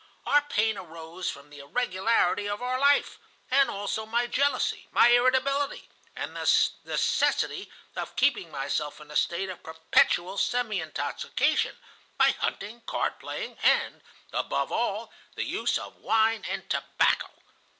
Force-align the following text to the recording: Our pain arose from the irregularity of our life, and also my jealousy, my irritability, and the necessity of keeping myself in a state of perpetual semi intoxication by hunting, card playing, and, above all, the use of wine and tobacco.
Our 0.25 0.41
pain 0.41 0.79
arose 0.79 1.29
from 1.29 1.51
the 1.51 1.59
irregularity 1.59 2.49
of 2.49 2.59
our 2.59 2.79
life, 2.79 3.19
and 3.51 3.69
also 3.69 4.03
my 4.07 4.25
jealousy, 4.25 4.87
my 4.89 5.09
irritability, 5.09 5.89
and 6.15 6.35
the 6.35 6.49
necessity 6.85 7.69
of 7.95 8.15
keeping 8.15 8.49
myself 8.49 8.99
in 8.99 9.11
a 9.11 9.15
state 9.15 9.49
of 9.49 9.61
perpetual 9.61 10.39
semi 10.39 10.81
intoxication 10.81 11.77
by 12.17 12.31
hunting, 12.31 12.81
card 12.87 13.19
playing, 13.19 13.59
and, 13.61 14.01
above 14.33 14.71
all, 14.71 15.13
the 15.35 15.45
use 15.45 15.77
of 15.77 15.97
wine 15.97 16.45
and 16.49 16.67
tobacco. 16.67 17.29